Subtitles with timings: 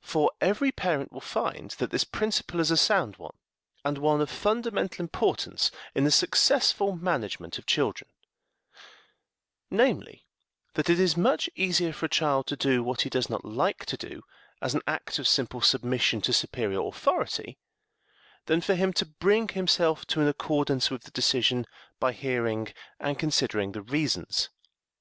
[0.00, 3.34] For every parent will find that this principle is a sound one
[3.84, 8.08] and one of fundamental importance in the successful management of children
[9.72, 10.24] namely,
[10.74, 13.84] that it is much easier for a child to do what he does not like
[13.86, 14.22] to do
[14.60, 17.58] as an act of simple submission to superior authority,
[18.46, 21.66] than for him to bring himself to an accordance with the decision
[21.98, 22.68] by hearing
[23.00, 24.48] and considering the reasons.